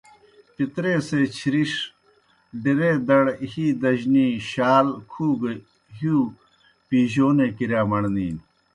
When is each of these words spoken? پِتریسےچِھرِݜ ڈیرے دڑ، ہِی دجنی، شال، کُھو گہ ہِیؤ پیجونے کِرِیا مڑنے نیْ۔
پِتریسےچِھرِݜ 0.55 1.71
ڈیرے 2.61 2.91
دڑ، 3.07 3.25
ہِی 3.49 3.65
دجنی، 3.81 4.27
شال، 4.51 4.87
کُھو 5.11 5.27
گہ 5.39 5.51
ہِیؤ 5.97 6.21
پیجونے 6.87 7.47
کِرِیا 7.57 7.81
مڑنے 7.89 8.23
نیْ۔ 8.33 8.41